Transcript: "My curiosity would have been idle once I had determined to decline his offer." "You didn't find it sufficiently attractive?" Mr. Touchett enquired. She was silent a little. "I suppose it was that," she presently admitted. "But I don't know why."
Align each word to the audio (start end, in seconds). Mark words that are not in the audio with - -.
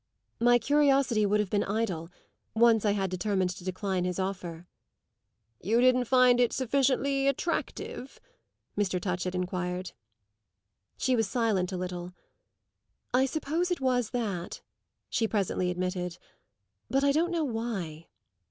"My 0.39 0.57
curiosity 0.57 1.27
would 1.27 1.39
have 1.39 1.51
been 1.51 1.63
idle 1.63 2.09
once 2.55 2.85
I 2.85 2.93
had 2.93 3.11
determined 3.11 3.51
to 3.51 3.63
decline 3.63 4.03
his 4.03 4.17
offer." 4.17 4.65
"You 5.61 5.79
didn't 5.79 6.05
find 6.05 6.39
it 6.39 6.51
sufficiently 6.53 7.27
attractive?" 7.27 8.19
Mr. 8.75 8.99
Touchett 8.99 9.35
enquired. 9.35 9.91
She 10.97 11.15
was 11.15 11.29
silent 11.29 11.71
a 11.71 11.77
little. 11.77 12.13
"I 13.13 13.27
suppose 13.27 13.69
it 13.69 13.79
was 13.79 14.09
that," 14.09 14.63
she 15.07 15.27
presently 15.27 15.69
admitted. 15.69 16.17
"But 16.89 17.03
I 17.03 17.11
don't 17.11 17.29
know 17.29 17.45
why." 17.45 18.07